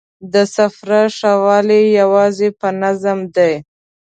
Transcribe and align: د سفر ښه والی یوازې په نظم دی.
د 0.33 0.35
سفر 0.55 0.91
ښه 1.17 1.31
والی 1.45 1.81
یوازې 2.01 2.49
په 2.59 2.67
نظم 2.81 3.19
دی. 3.35 3.53